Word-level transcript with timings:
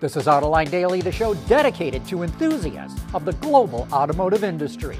This 0.00 0.14
is 0.14 0.26
Autoline 0.26 0.70
Daily, 0.70 1.00
the 1.00 1.10
show 1.10 1.34
dedicated 1.48 2.06
to 2.06 2.22
enthusiasts 2.22 3.02
of 3.14 3.24
the 3.24 3.32
global 3.32 3.88
automotive 3.90 4.44
industry. 4.44 4.96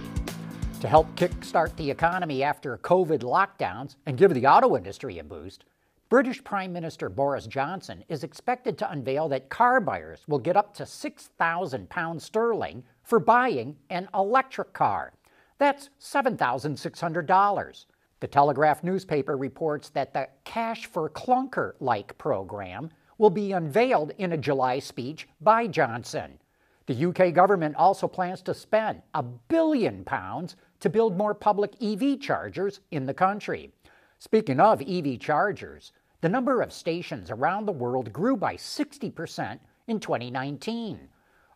To 0.80 0.88
help 0.88 1.06
kickstart 1.14 1.76
the 1.76 1.88
economy 1.88 2.42
after 2.42 2.76
COVID 2.78 3.20
lockdowns 3.20 3.94
and 4.06 4.18
give 4.18 4.34
the 4.34 4.48
auto 4.48 4.76
industry 4.76 5.20
a 5.20 5.22
boost, 5.22 5.66
British 6.08 6.42
Prime 6.42 6.72
Minister 6.72 7.08
Boris 7.08 7.46
Johnson 7.46 8.02
is 8.08 8.24
expected 8.24 8.76
to 8.78 8.90
unveil 8.90 9.28
that 9.28 9.48
car 9.48 9.78
buyers 9.78 10.22
will 10.26 10.40
get 10.40 10.56
up 10.56 10.74
to 10.74 10.84
6,000 10.84 11.88
pounds 11.88 12.24
sterling 12.24 12.82
for 13.04 13.20
buying 13.20 13.76
an 13.90 14.08
electric 14.12 14.72
car. 14.72 15.12
That's 15.58 15.90
$7,600. 16.00 17.86
The 18.18 18.26
Telegraph 18.26 18.82
newspaper 18.82 19.36
reports 19.36 19.90
that 19.90 20.12
the 20.12 20.28
Cash 20.42 20.86
for 20.86 21.08
Clunker 21.08 21.74
like 21.78 22.18
program 22.18 22.90
will 23.18 23.30
be 23.30 23.52
unveiled 23.52 24.12
in 24.16 24.32
a 24.32 24.38
July 24.38 24.78
speech 24.78 25.28
by 25.40 25.66
Johnson. 25.66 26.38
The 26.86 27.06
UK 27.06 27.34
government 27.34 27.76
also 27.76 28.08
plans 28.08 28.40
to 28.42 28.54
spend 28.54 29.02
a 29.12 29.22
billion 29.22 30.04
pounds 30.04 30.56
to 30.80 30.88
build 30.88 31.18
more 31.18 31.34
public 31.34 31.74
EV 31.82 32.20
chargers 32.20 32.80
in 32.92 33.04
the 33.04 33.12
country. 33.12 33.72
Speaking 34.20 34.60
of 34.60 34.80
EV 34.80 35.18
chargers, 35.18 35.92
the 36.20 36.28
number 36.28 36.62
of 36.62 36.72
stations 36.72 37.30
around 37.30 37.66
the 37.66 37.72
world 37.72 38.12
grew 38.12 38.36
by 38.36 38.54
60% 38.54 39.58
in 39.88 40.00
2019. 40.00 41.08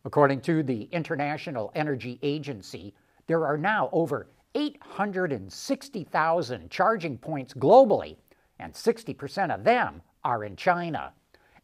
According 0.05 0.41
to 0.41 0.63
the 0.63 0.83
International 0.91 1.71
Energy 1.75 2.19
Agency, 2.21 2.93
there 3.27 3.45
are 3.45 3.57
now 3.57 3.87
over 3.91 4.27
860,000 4.53 6.69
charging 6.69 7.17
points 7.17 7.53
globally, 7.53 8.17
and 8.59 8.73
60% 8.73 9.55
of 9.55 9.63
them 9.63 10.01
are 10.23 10.43
in 10.43 10.55
China 10.55 11.13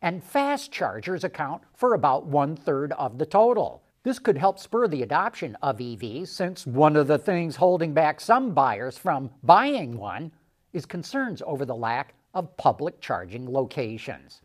and 0.01 0.23
fast 0.23 0.71
chargers 0.71 1.23
account 1.23 1.61
for 1.73 1.93
about 1.93 2.25
one 2.25 2.55
third 2.55 2.93
of 2.93 3.17
the 3.17 3.25
total. 3.25 3.83
This 4.03 4.19
could 4.19 4.37
help 4.37 4.59
spur 4.59 4.87
the 4.87 5.03
adoption 5.03 5.57
of 5.61 5.77
EVs 5.77 6.29
since 6.29 6.65
one 6.65 6.95
of 6.95 7.07
the 7.07 7.17
things 7.17 7.57
holding 7.57 7.93
back 7.93 8.21
some 8.21 8.53
buyers 8.53 8.97
from 8.97 9.29
buying 9.43 9.97
one 9.97 10.31
is 10.71 10.85
concerns 10.85 11.41
over 11.45 11.65
the 11.65 11.75
lack 11.75 12.13
of 12.33 12.55
public 12.57 13.01
charging 13.01 13.51
locations. 13.51 14.41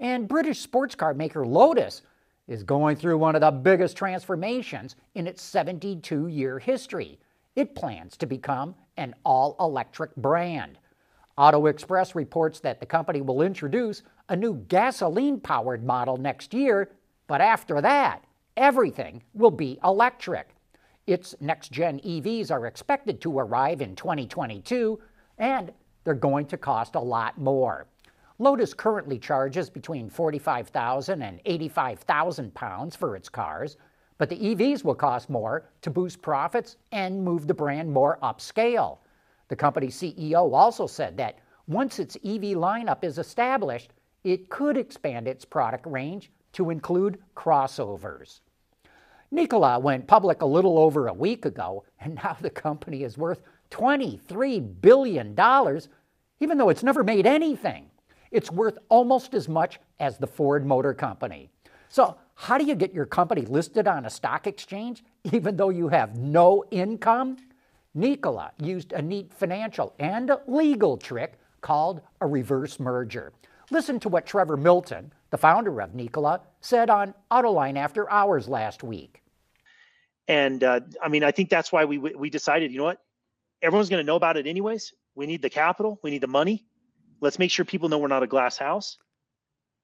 And 0.00 0.28
British 0.28 0.60
sports 0.60 0.94
car 0.94 1.14
maker 1.14 1.46
Lotus 1.46 2.02
is 2.46 2.62
going 2.62 2.96
through 2.96 3.18
one 3.18 3.34
of 3.34 3.40
the 3.40 3.50
biggest 3.50 3.96
transformations 3.96 4.96
in 5.14 5.26
its 5.26 5.42
72 5.42 6.26
year 6.28 6.58
history. 6.58 7.18
It 7.56 7.74
plans 7.74 8.16
to 8.18 8.26
become 8.26 8.74
an 8.96 9.14
all 9.24 9.56
electric 9.60 10.14
brand. 10.16 10.78
Auto 11.38 11.66
Express 11.66 12.16
reports 12.16 12.58
that 12.58 12.80
the 12.80 12.86
company 12.86 13.20
will 13.20 13.42
introduce 13.42 14.02
a 14.28 14.34
new 14.34 14.54
gasoline 14.66 15.38
powered 15.38 15.84
model 15.84 16.16
next 16.16 16.52
year, 16.52 16.90
but 17.28 17.40
after 17.40 17.80
that, 17.80 18.24
everything 18.56 19.22
will 19.34 19.52
be 19.52 19.78
electric. 19.84 20.48
Its 21.06 21.36
next 21.40 21.70
gen 21.70 22.00
EVs 22.00 22.50
are 22.50 22.66
expected 22.66 23.20
to 23.20 23.38
arrive 23.38 23.80
in 23.80 23.94
2022, 23.94 24.98
and 25.38 25.72
they're 26.02 26.14
going 26.14 26.44
to 26.44 26.56
cost 26.56 26.96
a 26.96 27.00
lot 27.00 27.38
more. 27.38 27.86
Lotus 28.40 28.74
currently 28.74 29.16
charges 29.16 29.70
between 29.70 30.10
45,000 30.10 31.22
and 31.22 31.40
85,000 31.44 32.52
pounds 32.52 32.96
for 32.96 33.14
its 33.14 33.28
cars, 33.28 33.76
but 34.18 34.28
the 34.28 34.36
EVs 34.36 34.82
will 34.82 34.96
cost 34.96 35.30
more 35.30 35.70
to 35.82 35.90
boost 35.90 36.20
profits 36.20 36.78
and 36.90 37.22
move 37.22 37.46
the 37.46 37.54
brand 37.54 37.92
more 37.92 38.18
upscale. 38.24 38.98
The 39.48 39.56
company's 39.56 40.00
CEO 40.00 40.52
also 40.52 40.86
said 40.86 41.16
that 41.16 41.38
once 41.66 41.98
its 41.98 42.16
EV 42.16 42.56
lineup 42.56 43.04
is 43.04 43.18
established, 43.18 43.92
it 44.24 44.48
could 44.48 44.76
expand 44.76 45.26
its 45.26 45.44
product 45.44 45.86
range 45.86 46.30
to 46.52 46.70
include 46.70 47.18
crossovers. 47.36 48.40
Nikola 49.30 49.78
went 49.78 50.06
public 50.06 50.40
a 50.40 50.46
little 50.46 50.78
over 50.78 51.08
a 51.08 51.12
week 51.12 51.44
ago, 51.44 51.84
and 52.00 52.14
now 52.14 52.36
the 52.40 52.50
company 52.50 53.02
is 53.02 53.18
worth 53.18 53.42
$23 53.70 54.80
billion, 54.80 55.36
even 56.40 56.58
though 56.58 56.70
it's 56.70 56.82
never 56.82 57.04
made 57.04 57.26
anything. 57.26 57.90
It's 58.30 58.50
worth 58.50 58.78
almost 58.88 59.34
as 59.34 59.48
much 59.48 59.80
as 60.00 60.18
the 60.18 60.26
Ford 60.26 60.64
Motor 60.66 60.94
Company. 60.94 61.50
So, 61.88 62.16
how 62.34 62.56
do 62.56 62.64
you 62.64 62.74
get 62.74 62.94
your 62.94 63.06
company 63.06 63.42
listed 63.42 63.88
on 63.88 64.04
a 64.04 64.10
stock 64.10 64.46
exchange 64.46 65.02
even 65.32 65.56
though 65.56 65.70
you 65.70 65.88
have 65.88 66.16
no 66.16 66.64
income? 66.70 67.36
Nikola 67.94 68.52
used 68.60 68.92
a 68.92 69.02
neat 69.02 69.32
financial 69.32 69.94
and 69.98 70.30
legal 70.46 70.96
trick 70.96 71.38
called 71.60 72.00
a 72.20 72.26
reverse 72.26 72.78
merger. 72.78 73.32
Listen 73.70 74.00
to 74.00 74.08
what 74.08 74.26
Trevor 74.26 74.56
Milton, 74.56 75.12
the 75.30 75.36
founder 75.38 75.80
of 75.80 75.94
Nikola, 75.94 76.40
said 76.60 76.90
on 76.90 77.14
Autoline 77.30 77.76
After 77.76 78.10
Hours 78.10 78.48
last 78.48 78.82
week. 78.82 79.22
And 80.26 80.62
uh, 80.62 80.80
I 81.02 81.08
mean, 81.08 81.24
I 81.24 81.30
think 81.30 81.48
that's 81.48 81.72
why 81.72 81.84
we 81.84 81.98
we 81.98 82.30
decided, 82.30 82.70
you 82.70 82.78
know 82.78 82.84
what, 82.84 83.02
everyone's 83.62 83.88
going 83.88 84.00
to 84.00 84.06
know 84.06 84.16
about 84.16 84.36
it 84.36 84.46
anyways. 84.46 84.92
We 85.14 85.26
need 85.26 85.42
the 85.42 85.50
capital, 85.50 85.98
we 86.02 86.10
need 86.10 86.20
the 86.20 86.28
money. 86.28 86.66
Let's 87.20 87.38
make 87.38 87.50
sure 87.50 87.64
people 87.64 87.88
know 87.88 87.98
we're 87.98 88.08
not 88.08 88.22
a 88.22 88.26
glass 88.26 88.56
house. 88.56 88.98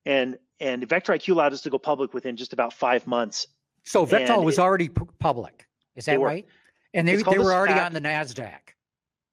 And 0.06 0.38
and 0.60 0.86
VectoIQ 0.88 1.32
allowed 1.32 1.52
us 1.52 1.62
to 1.62 1.70
go 1.70 1.78
public 1.78 2.14
within 2.14 2.36
just 2.36 2.52
about 2.52 2.72
five 2.72 3.06
months. 3.06 3.48
So 3.84 4.04
Vector 4.04 4.40
was 4.40 4.58
it, 4.58 4.60
already 4.60 4.88
public, 4.88 5.66
is 5.96 6.06
that 6.06 6.20
right? 6.20 6.46
And 6.94 7.06
they, 7.06 7.16
they 7.16 7.38
were 7.38 7.52
already 7.52 7.78
on 7.78 7.92
the 7.92 8.00
Nasdaq. 8.00 8.60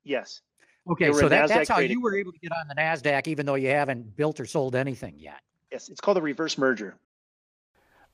Yes. 0.04 0.42
Okay, 0.90 1.14
so 1.14 1.30
that, 1.30 1.48
that's 1.48 1.70
how 1.70 1.80
you 1.80 2.02
were 2.02 2.18
able 2.18 2.32
to 2.32 2.40
get 2.40 2.52
on 2.52 2.68
the 2.68 2.76
NASDAQ 2.76 3.28
even 3.28 3.46
though 3.46 3.56
you 3.56 3.70
haven't 3.70 4.16
built 4.18 4.40
or 4.40 4.46
sold 4.46 4.76
anything 4.76 5.14
yet. 5.18 5.42
Yes, 5.72 5.90
it's 5.90 6.02
called 6.02 6.18
a 6.18 6.22
reverse 6.22 6.58
merger. 6.58 6.96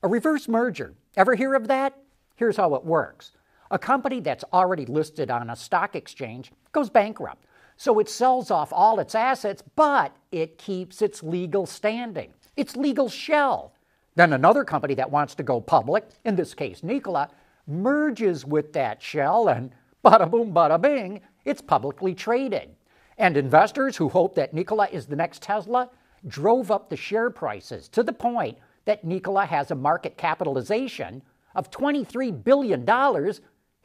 A 0.02 0.08
reverse 0.08 0.48
merger. 0.48 0.94
Ever 1.16 1.34
hear 1.34 1.54
of 1.54 1.68
that? 1.68 1.96
Here's 2.36 2.56
how 2.56 2.74
it 2.74 2.84
works 2.84 3.32
a 3.70 3.78
company 3.78 4.20
that's 4.20 4.44
already 4.52 4.86
listed 4.86 5.30
on 5.30 5.50
a 5.50 5.56
stock 5.56 5.94
exchange 5.96 6.52
goes 6.72 6.88
bankrupt. 6.90 7.44
So 7.76 7.98
it 7.98 8.08
sells 8.08 8.50
off 8.50 8.72
all 8.72 8.98
its 8.98 9.14
assets, 9.14 9.62
but 9.76 10.16
it 10.32 10.58
keeps 10.58 11.00
its 11.00 11.22
legal 11.22 11.64
standing, 11.66 12.32
its 12.56 12.76
legal 12.76 13.08
shell. 13.08 13.74
Then 14.14 14.32
another 14.32 14.64
company 14.64 14.94
that 14.94 15.10
wants 15.10 15.34
to 15.36 15.42
go 15.42 15.60
public, 15.60 16.04
in 16.24 16.36
this 16.36 16.54
case 16.54 16.82
Nikola, 16.82 17.30
merges 17.68 18.44
with 18.44 18.72
that 18.72 19.02
shell 19.02 19.48
and 19.48 19.70
bada 20.04 20.30
boom, 20.30 20.52
bada 20.52 20.80
bing, 20.80 21.20
it's 21.44 21.60
publicly 21.60 22.14
traded. 22.14 22.74
And 23.18 23.36
investors 23.36 23.96
who 23.96 24.08
hope 24.08 24.34
that 24.36 24.54
Nikola 24.54 24.88
is 24.90 25.06
the 25.06 25.16
next 25.16 25.42
Tesla 25.42 25.90
drove 26.26 26.70
up 26.70 26.88
the 26.88 26.96
share 26.96 27.30
prices 27.30 27.88
to 27.88 28.02
the 28.02 28.12
point 28.12 28.58
that 28.84 29.04
Nikola 29.04 29.44
has 29.44 29.70
a 29.70 29.74
market 29.74 30.16
capitalization 30.16 31.22
of 31.54 31.70
$23 31.70 32.42
billion, 32.42 32.80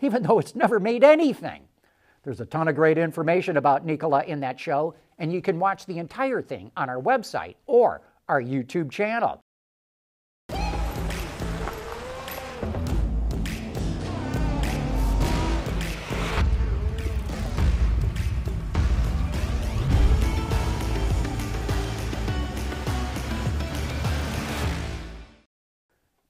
even 0.01 0.23
though 0.23 0.39
it's 0.39 0.55
never 0.55 0.79
made 0.79 1.03
anything. 1.03 1.63
There's 2.23 2.39
a 2.39 2.45
ton 2.45 2.69
of 2.69 2.75
great 2.75 2.97
information 2.97 3.57
about 3.57 3.85
Nikola 3.85 4.23
in 4.23 4.39
that 4.39 4.59
show, 4.59 4.95
and 5.17 5.33
you 5.33 5.41
can 5.41 5.59
watch 5.59 5.85
the 5.85 5.97
entire 5.97 6.41
thing 6.41 6.71
on 6.77 6.89
our 6.89 7.01
website 7.01 7.55
or 7.65 8.01
our 8.29 8.41
YouTube 8.41 8.89
channel. 8.89 9.42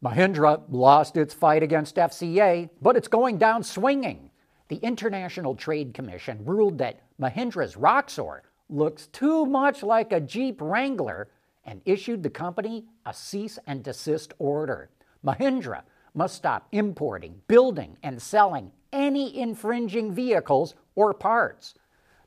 Mahindra 0.04 0.62
lost 0.70 1.16
its 1.16 1.34
fight 1.34 1.64
against 1.64 1.96
FCA, 1.96 2.70
but 2.82 2.98
it's 2.98 3.08
going 3.08 3.38
down 3.38 3.64
swinging. 3.64 4.30
The 4.68 4.76
International 4.78 5.56
Trade 5.56 5.94
Commission 5.94 6.44
ruled 6.44 6.78
that 6.80 7.00
Mahindra's 7.22 7.78
Roxor 7.78 8.44
looks 8.70 9.08
too 9.08 9.46
much 9.46 9.82
like 9.82 10.12
a 10.12 10.20
Jeep 10.20 10.60
Wrangler 10.60 11.30
and 11.64 11.82
issued 11.86 12.22
the 12.22 12.30
company 12.30 12.86
a 13.06 13.14
cease 13.14 13.58
and 13.66 13.82
desist 13.82 14.34
order. 14.40 14.90
Mahindra 15.26 15.84
must 16.14 16.36
stop 16.36 16.68
importing, 16.74 17.42
building, 17.48 17.96
and 18.04 18.22
selling 18.22 18.72
any 18.92 19.40
infringing 19.40 20.12
vehicles 20.12 20.76
or 20.96 21.14
parts. 21.14 21.76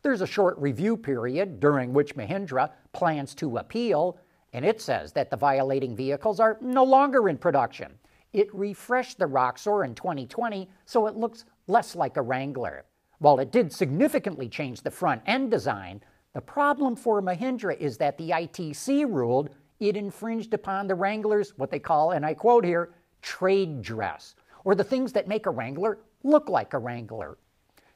There's 0.00 0.22
a 0.22 0.26
short 0.26 0.56
review 0.56 0.96
period 0.96 1.60
during 1.60 1.92
which 1.92 2.16
Mahindra 2.16 2.70
plans 2.92 3.34
to 3.34 3.58
appeal 3.58 4.18
and 4.52 4.64
it 4.64 4.80
says 4.80 5.12
that 5.12 5.30
the 5.30 5.36
violating 5.36 5.96
vehicles 5.96 6.40
are 6.40 6.58
no 6.60 6.84
longer 6.84 7.28
in 7.28 7.38
production. 7.38 7.92
It 8.32 8.54
refreshed 8.54 9.18
the 9.18 9.26
Roxor 9.26 9.84
in 9.84 9.94
2020 9.94 10.68
so 10.84 11.06
it 11.06 11.16
looks 11.16 11.44
less 11.66 11.94
like 11.96 12.16
a 12.16 12.22
Wrangler. 12.22 12.84
While 13.18 13.38
it 13.40 13.50
did 13.50 13.72
significantly 13.72 14.48
change 14.48 14.82
the 14.82 14.90
front 14.90 15.22
end 15.26 15.50
design, 15.50 16.02
the 16.34 16.40
problem 16.40 16.96
for 16.96 17.22
Mahindra 17.22 17.78
is 17.78 17.96
that 17.98 18.18
the 18.18 18.30
ITC 18.30 19.10
ruled 19.10 19.50
it 19.80 19.96
infringed 19.96 20.54
upon 20.54 20.86
the 20.86 20.94
Wrangler's, 20.94 21.56
what 21.58 21.70
they 21.70 21.78
call, 21.78 22.12
and 22.12 22.24
I 22.24 22.34
quote 22.34 22.64
here, 22.64 22.94
trade 23.22 23.82
dress, 23.82 24.34
or 24.64 24.74
the 24.74 24.84
things 24.84 25.12
that 25.12 25.28
make 25.28 25.46
a 25.46 25.50
Wrangler 25.50 25.98
look 26.22 26.48
like 26.48 26.72
a 26.72 26.78
Wrangler. 26.78 27.38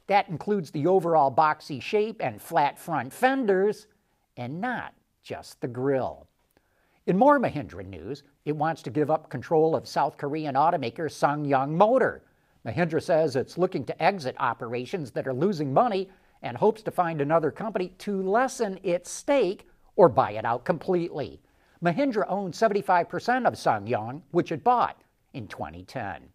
That 0.06 0.28
includes 0.28 0.70
the 0.70 0.86
overall 0.86 1.34
boxy 1.34 1.80
shape 1.80 2.20
and 2.20 2.40
flat 2.40 2.78
front 2.78 3.12
fenders, 3.12 3.86
and 4.36 4.60
not 4.60 4.94
just 5.22 5.60
the 5.60 5.68
grille. 5.68 6.26
In 7.06 7.16
more 7.16 7.40
Mahindra 7.40 7.84
news, 7.84 8.22
it 8.44 8.54
wants 8.54 8.82
to 8.82 8.90
give 8.90 9.10
up 9.10 9.30
control 9.30 9.74
of 9.74 9.88
South 9.88 10.18
Korean 10.18 10.54
automaker 10.54 11.08
SsangYong 11.08 11.70
Motor. 11.70 12.22
Mahindra 12.64 13.02
says 13.02 13.36
it's 13.36 13.56
looking 13.56 13.84
to 13.86 14.02
exit 14.02 14.36
operations 14.38 15.10
that 15.12 15.26
are 15.26 15.32
losing 15.32 15.72
money 15.72 16.10
and 16.42 16.58
hopes 16.58 16.82
to 16.82 16.90
find 16.90 17.20
another 17.20 17.50
company 17.50 17.94
to 17.98 18.22
lessen 18.22 18.78
its 18.82 19.10
stake 19.10 19.66
or 19.96 20.10
buy 20.10 20.32
it 20.32 20.44
out 20.44 20.66
completely. 20.66 21.40
Mahindra 21.82 22.26
owned 22.28 22.52
75% 22.52 23.46
of 23.46 23.54
SsangYong, 23.54 24.20
which 24.32 24.52
it 24.52 24.62
bought 24.62 25.00
in 25.32 25.48
2010. 25.48 26.28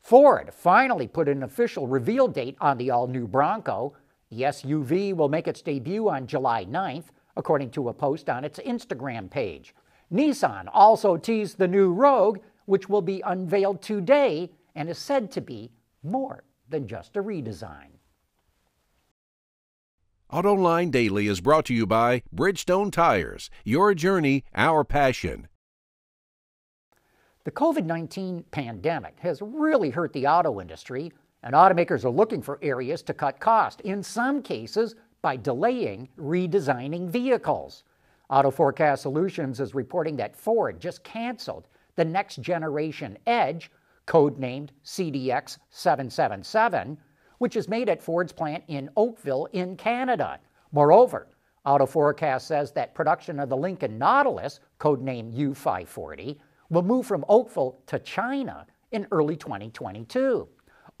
Ford 0.00 0.54
finally 0.54 1.06
put 1.06 1.28
an 1.28 1.42
official 1.42 1.86
reveal 1.86 2.28
date 2.28 2.56
on 2.62 2.78
the 2.78 2.90
all 2.90 3.06
new 3.06 3.28
Bronco. 3.28 3.92
The 4.30 4.42
SUV 4.42 5.14
will 5.14 5.28
make 5.28 5.46
its 5.46 5.60
debut 5.60 6.08
on 6.08 6.26
July 6.26 6.64
9th, 6.64 7.08
according 7.36 7.70
to 7.72 7.90
a 7.90 7.94
post 7.94 8.30
on 8.30 8.42
its 8.42 8.58
Instagram 8.58 9.30
page. 9.30 9.74
Nissan 10.12 10.68
also 10.72 11.16
teased 11.16 11.58
the 11.58 11.68
new 11.68 11.92
Rogue, 11.92 12.38
which 12.66 12.88
will 12.88 13.02
be 13.02 13.22
unveiled 13.24 13.80
today 13.80 14.50
and 14.74 14.88
is 14.88 14.98
said 14.98 15.30
to 15.32 15.40
be 15.40 15.70
more 16.02 16.44
than 16.68 16.86
just 16.86 17.16
a 17.16 17.22
redesign. 17.22 17.88
AutoLine 20.32 20.90
Daily 20.90 21.26
is 21.26 21.40
brought 21.40 21.66
to 21.66 21.74
you 21.74 21.86
by 21.86 22.22
Bridgestone 22.34 22.90
Tires. 22.90 23.50
Your 23.64 23.94
journey, 23.94 24.44
our 24.54 24.82
passion. 24.82 25.48
The 27.44 27.50
COVID 27.50 27.84
19 27.84 28.44
pandemic 28.50 29.18
has 29.20 29.42
really 29.42 29.90
hurt 29.90 30.12
the 30.12 30.26
auto 30.26 30.60
industry, 30.60 31.12
and 31.42 31.54
automakers 31.54 32.04
are 32.04 32.10
looking 32.10 32.40
for 32.40 32.58
areas 32.62 33.02
to 33.02 33.14
cut 33.14 33.40
cost, 33.40 33.80
in 33.82 34.02
some 34.02 34.42
cases, 34.42 34.94
by 35.20 35.36
delaying 35.36 36.08
redesigning 36.18 37.08
vehicles. 37.08 37.84
Auto 38.30 38.50
Forecast 38.50 39.02
Solutions 39.02 39.60
is 39.60 39.74
reporting 39.74 40.16
that 40.16 40.36
Ford 40.36 40.80
just 40.80 41.04
canceled 41.04 41.66
the 41.96 42.04
next 42.04 42.40
generation 42.40 43.18
Edge, 43.26 43.70
codenamed 44.06 44.70
CDX 44.84 45.58
777 45.70 46.98
which 47.42 47.56
is 47.56 47.68
made 47.68 47.88
at 47.88 48.00
Ford's 48.00 48.30
plant 48.30 48.62
in 48.68 48.88
Oakville 48.96 49.48
in 49.52 49.76
Canada. 49.76 50.38
Moreover, 50.70 51.26
Auto 51.66 51.86
Forecast 51.86 52.46
says 52.46 52.70
that 52.70 52.94
production 52.94 53.40
of 53.40 53.48
the 53.48 53.56
Lincoln 53.56 53.98
Nautilus, 53.98 54.60
codenamed 54.78 55.36
U540, 55.36 56.38
will 56.70 56.84
move 56.84 57.04
from 57.04 57.24
Oakville 57.28 57.80
to 57.88 57.98
China 57.98 58.64
in 58.92 59.08
early 59.10 59.34
2022. 59.34 60.46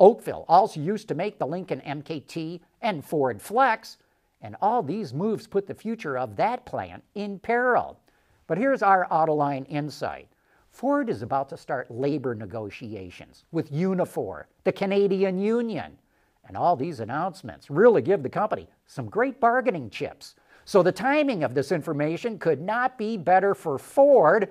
Oakville 0.00 0.44
also 0.48 0.80
used 0.80 1.06
to 1.06 1.14
make 1.14 1.38
the 1.38 1.46
Lincoln 1.46 1.80
MKT 1.86 2.58
and 2.80 3.04
Ford 3.04 3.40
Flex, 3.40 3.98
and 4.42 4.56
all 4.60 4.82
these 4.82 5.14
moves 5.14 5.46
put 5.46 5.66
the 5.66 5.74
future 5.74 6.18
of 6.18 6.36
that 6.36 6.66
plant 6.66 7.02
in 7.14 7.38
peril. 7.38 7.98
But 8.46 8.58
here's 8.58 8.82
our 8.82 9.06
Autoline 9.08 9.66
insight. 9.70 10.28
Ford 10.70 11.08
is 11.08 11.22
about 11.22 11.48
to 11.50 11.56
start 11.56 11.90
labor 11.90 12.34
negotiations 12.34 13.44
with 13.52 13.72
Unifor, 13.72 14.44
the 14.64 14.72
Canadian 14.72 15.38
Union, 15.38 15.96
and 16.46 16.56
all 16.56 16.76
these 16.76 17.00
announcements 17.00 17.70
really 17.70 18.02
give 18.02 18.22
the 18.22 18.28
company 18.28 18.68
some 18.86 19.08
great 19.08 19.38
bargaining 19.40 19.90
chips. 19.90 20.34
So 20.64 20.82
the 20.82 20.92
timing 20.92 21.44
of 21.44 21.54
this 21.54 21.72
information 21.72 22.38
could 22.38 22.60
not 22.60 22.98
be 22.98 23.16
better 23.16 23.54
for 23.54 23.78
Ford, 23.78 24.48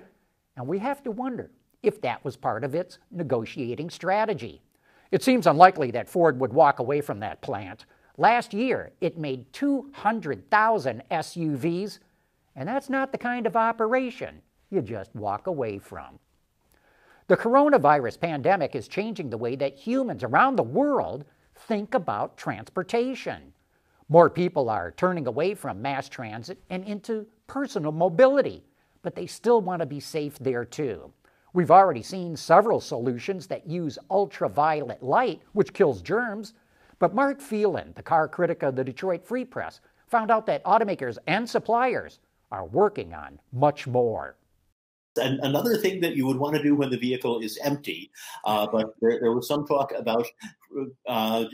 and 0.56 0.66
we 0.66 0.78
have 0.78 1.02
to 1.04 1.10
wonder 1.10 1.50
if 1.82 2.00
that 2.00 2.24
was 2.24 2.36
part 2.36 2.64
of 2.64 2.74
its 2.74 2.98
negotiating 3.10 3.90
strategy. 3.90 4.62
It 5.10 5.22
seems 5.22 5.46
unlikely 5.46 5.90
that 5.90 6.08
Ford 6.08 6.40
would 6.40 6.52
walk 6.52 6.78
away 6.78 7.00
from 7.00 7.20
that 7.20 7.42
plant. 7.42 7.84
Last 8.18 8.52
year, 8.52 8.92
it 9.00 9.16
made 9.16 9.52
200,000 9.52 11.02
SUVs, 11.10 11.98
and 12.54 12.68
that's 12.68 12.90
not 12.90 13.10
the 13.10 13.18
kind 13.18 13.46
of 13.46 13.56
operation 13.56 14.42
you 14.70 14.82
just 14.82 15.14
walk 15.14 15.46
away 15.46 15.78
from. 15.78 16.18
The 17.28 17.36
coronavirus 17.36 18.20
pandemic 18.20 18.74
is 18.74 18.88
changing 18.88 19.30
the 19.30 19.38
way 19.38 19.56
that 19.56 19.76
humans 19.76 20.24
around 20.24 20.56
the 20.56 20.62
world 20.62 21.24
think 21.54 21.94
about 21.94 22.36
transportation. 22.36 23.52
More 24.08 24.28
people 24.28 24.68
are 24.68 24.90
turning 24.90 25.26
away 25.26 25.54
from 25.54 25.80
mass 25.80 26.08
transit 26.08 26.58
and 26.68 26.84
into 26.84 27.26
personal 27.46 27.92
mobility, 27.92 28.62
but 29.00 29.14
they 29.14 29.26
still 29.26 29.62
want 29.62 29.80
to 29.80 29.86
be 29.86 30.00
safe 30.00 30.38
there 30.38 30.64
too. 30.64 31.12
We've 31.54 31.70
already 31.70 32.02
seen 32.02 32.36
several 32.36 32.80
solutions 32.80 33.46
that 33.46 33.66
use 33.66 33.98
ultraviolet 34.10 35.02
light, 35.02 35.42
which 35.52 35.72
kills 35.72 36.02
germs. 36.02 36.54
But 37.02 37.16
Mark 37.16 37.40
Phelan, 37.40 37.94
the 37.96 38.02
car 38.04 38.28
critic 38.28 38.62
of 38.62 38.76
the 38.76 38.84
Detroit 38.84 39.26
Free 39.26 39.44
Press, 39.44 39.80
found 40.06 40.30
out 40.30 40.46
that 40.46 40.62
automakers 40.62 41.18
and 41.26 41.50
suppliers 41.50 42.20
are 42.52 42.66
working 42.66 43.12
on 43.12 43.40
much 43.52 43.88
more. 43.88 44.36
And 45.20 45.40
another 45.40 45.76
thing 45.76 46.00
that 46.02 46.14
you 46.14 46.28
would 46.28 46.36
want 46.36 46.54
to 46.54 46.62
do 46.62 46.76
when 46.76 46.90
the 46.90 46.96
vehicle 46.96 47.40
is 47.40 47.58
empty, 47.64 48.12
uh, 48.44 48.68
but 48.70 48.94
there, 49.00 49.18
there, 49.20 49.32
was 49.32 49.48
some 49.48 49.66
talk 49.66 49.92
about 49.98 50.28
uh, 51.08 51.46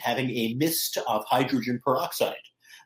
having 0.00 0.30
a 0.30 0.54
mist 0.54 0.96
of 1.06 1.22
hydrogen 1.26 1.82
peroxide 1.84 2.36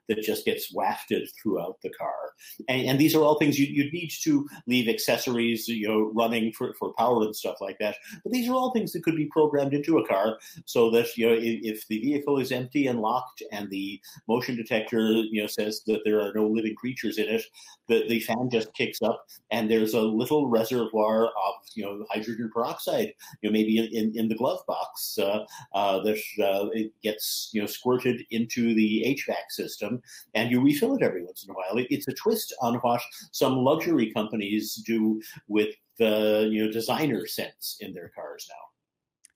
that 0.08 0.22
just 0.22 0.44
gets 0.44 0.72
wafted 0.72 1.28
throughout 1.40 1.80
the 1.82 1.90
car. 1.90 2.32
And, 2.68 2.86
and 2.86 2.98
these 2.98 3.14
are 3.14 3.22
all 3.22 3.38
things 3.38 3.58
you, 3.58 3.84
would 3.84 3.92
need 3.92 4.10
to 4.22 4.48
leave 4.66 4.88
accessories, 4.88 5.68
you 5.68 5.88
know, 5.88 6.10
running 6.14 6.52
for, 6.52 6.74
for 6.78 6.92
power 6.94 7.22
and 7.22 7.36
stuff 7.36 7.56
like 7.60 7.78
that. 7.78 7.96
But 8.22 8.32
these 8.32 8.48
are 8.48 8.54
all 8.54 8.72
things 8.72 8.92
that 8.92 9.02
could 9.02 9.16
be 9.16 9.26
programmed 9.26 9.74
into 9.74 9.98
a 9.98 10.06
car 10.06 10.38
so 10.64 10.90
that, 10.90 11.16
you 11.16 11.28
know, 11.28 11.34
if, 11.34 11.60
if 11.62 11.88
the 11.88 12.00
vehicle 12.00 12.38
is 12.38 12.52
empty 12.52 12.86
and 12.86 13.00
locked 13.00 13.42
and 13.52 13.70
the 13.70 14.00
motion 14.28 14.56
detector, 14.56 15.00
you 15.00 15.42
know, 15.42 15.46
says 15.46 15.82
that 15.86 16.00
there 16.04 16.20
are 16.20 16.32
no 16.34 16.46
living 16.46 16.74
creatures 16.74 17.18
in 17.18 17.28
it, 17.28 17.44
the, 17.88 18.06
the 18.08 18.20
fan 18.20 18.48
just 18.50 18.72
kicks 18.74 19.02
up 19.02 19.26
and 19.50 19.70
there's 19.70 19.94
a 19.94 20.00
little 20.00 20.48
reservoir 20.48 21.26
of, 21.26 21.54
you 21.74 21.84
know, 21.84 22.04
hydrogen 22.10 22.50
peroxide, 22.52 23.12
you 23.42 23.48
know, 23.48 23.52
maybe 23.52 23.78
in, 23.78 24.12
in 24.16 24.28
the 24.28 24.34
glove 24.34 24.60
box 24.66 25.18
uh, 25.18 25.44
uh, 25.74 26.00
that 26.02 26.18
uh, 26.40 26.68
it 26.72 26.92
gets, 27.02 27.50
you 27.52 27.60
know, 27.60 27.66
squirted 27.66 28.22
into 28.30 28.74
the 28.74 29.04
HVAC 29.06 29.50
system 29.50 29.97
and 30.34 30.50
you 30.50 30.60
refill 30.60 30.94
it 30.96 31.02
every 31.02 31.24
once 31.24 31.44
in 31.44 31.50
a 31.50 31.54
while. 31.54 31.84
It's 31.90 32.08
a 32.08 32.12
twist 32.12 32.54
on 32.60 32.76
what 32.76 33.00
some 33.32 33.56
luxury 33.56 34.12
companies 34.12 34.82
do 34.86 35.20
with 35.48 35.74
the 35.98 36.48
you 36.50 36.64
know 36.64 36.72
designer 36.72 37.26
scents 37.26 37.76
in 37.80 37.92
their 37.92 38.10
cars 38.14 38.46
now. 38.48 38.68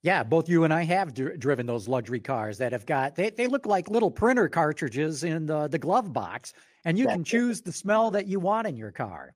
Yeah, 0.02 0.24
both 0.24 0.48
you 0.48 0.64
and 0.64 0.74
I 0.74 0.82
have 0.82 1.14
dr- 1.14 1.38
driven 1.38 1.64
those 1.64 1.86
luxury 1.86 2.18
cars 2.18 2.58
that 2.58 2.72
have 2.72 2.86
got 2.86 3.14
they, 3.14 3.30
they 3.30 3.46
look 3.46 3.66
like 3.66 3.88
little 3.88 4.10
printer 4.10 4.48
cartridges 4.48 5.22
in 5.22 5.46
the, 5.46 5.68
the 5.68 5.78
glove 5.78 6.12
box, 6.12 6.52
and 6.84 6.98
you 6.98 7.06
can 7.06 7.22
choose 7.22 7.60
the 7.60 7.72
smell 7.72 8.10
that 8.10 8.26
you 8.26 8.40
want 8.40 8.66
in 8.66 8.76
your 8.76 8.90
car. 8.90 9.32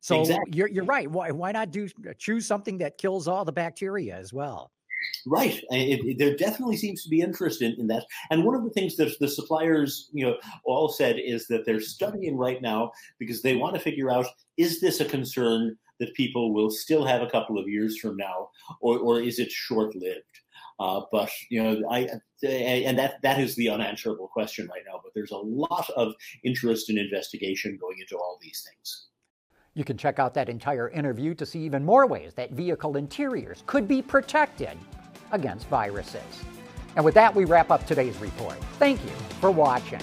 So 0.00 0.20
exactly. 0.20 0.52
you're 0.54 0.68
you're 0.68 0.84
right. 0.84 1.10
Why 1.10 1.30
why 1.30 1.52
not 1.52 1.70
do 1.70 1.88
choose 2.18 2.46
something 2.46 2.76
that 2.78 2.98
kills 2.98 3.26
all 3.26 3.46
the 3.46 3.52
bacteria 3.52 4.14
as 4.16 4.34
well? 4.34 4.70
Right. 5.26 5.62
It, 5.70 6.04
it, 6.04 6.18
there 6.18 6.36
definitely 6.36 6.76
seems 6.76 7.02
to 7.02 7.08
be 7.08 7.20
interest 7.20 7.62
in, 7.62 7.74
in 7.78 7.86
that. 7.86 8.04
And 8.30 8.44
one 8.44 8.54
of 8.54 8.64
the 8.64 8.70
things 8.70 8.96
that 8.96 9.18
the 9.20 9.28
suppliers, 9.28 10.10
you 10.12 10.26
know, 10.26 10.36
all 10.64 10.88
said 10.88 11.16
is 11.18 11.46
that 11.46 11.64
they're 11.64 11.80
studying 11.80 12.36
right 12.36 12.60
now 12.60 12.92
because 13.18 13.40
they 13.40 13.56
want 13.56 13.74
to 13.74 13.80
figure 13.80 14.10
out 14.10 14.26
is 14.56 14.80
this 14.80 15.00
a 15.00 15.04
concern 15.04 15.76
that 16.00 16.14
people 16.14 16.52
will 16.52 16.70
still 16.70 17.04
have 17.04 17.22
a 17.22 17.30
couple 17.30 17.58
of 17.58 17.68
years 17.68 17.98
from 17.98 18.16
now, 18.16 18.50
or, 18.80 18.98
or 18.98 19.20
is 19.20 19.38
it 19.38 19.50
short 19.50 19.94
lived? 19.94 20.22
Uh, 20.80 21.02
but 21.12 21.30
you 21.50 21.62
know, 21.62 21.88
I 21.88 22.08
and 22.42 22.98
that 22.98 23.22
that 23.22 23.40
is 23.40 23.54
the 23.54 23.68
unanswerable 23.70 24.28
question 24.28 24.68
right 24.68 24.82
now. 24.86 25.00
But 25.02 25.12
there's 25.14 25.30
a 25.30 25.36
lot 25.36 25.88
of 25.96 26.14
interest 26.42 26.88
and 26.90 26.98
investigation 26.98 27.78
going 27.80 27.98
into 28.00 28.16
all 28.16 28.38
these 28.42 28.66
things. 28.68 29.06
You 29.74 29.84
can 29.84 29.96
check 29.96 30.20
out 30.20 30.34
that 30.34 30.48
entire 30.48 30.88
interview 30.90 31.34
to 31.34 31.44
see 31.44 31.60
even 31.60 31.84
more 31.84 32.06
ways 32.06 32.32
that 32.34 32.52
vehicle 32.52 32.96
interiors 32.96 33.64
could 33.66 33.88
be 33.88 34.00
protected 34.00 34.78
against 35.32 35.66
viruses. 35.66 36.22
And 36.94 37.04
with 37.04 37.14
that, 37.14 37.34
we 37.34 37.44
wrap 37.44 37.72
up 37.72 37.84
today's 37.84 38.16
report. 38.18 38.56
Thank 38.78 39.02
you 39.04 39.10
for 39.40 39.50
watching. 39.50 40.00